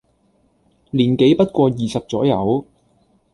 [0.89, 2.65] 年紀不過二十左右，